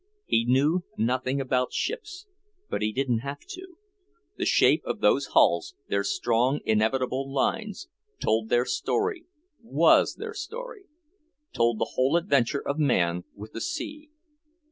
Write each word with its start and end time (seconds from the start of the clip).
He 0.25 0.45
knew 0.45 0.83
nothing 0.97 1.39
about 1.39 1.73
ships, 1.73 2.25
but 2.71 2.81
he 2.81 2.91
didn't 2.91 3.19
have 3.19 3.41
to; 3.49 3.77
the 4.35 4.47
shape 4.47 4.81
of 4.83 4.99
those 4.99 5.27
hulls 5.33 5.75
their 5.89 6.03
strong, 6.03 6.59
inevitable 6.65 7.31
lines 7.31 7.87
told 8.19 8.49
their 8.49 8.65
story, 8.65 9.27
WAS 9.61 10.15
their 10.15 10.33
story; 10.33 10.85
told 11.53 11.77
the 11.77 11.91
whole 11.93 12.17
adventure 12.17 12.67
of 12.67 12.79
man 12.79 13.25
with 13.35 13.51
the 13.53 13.61
sea. 13.61 14.09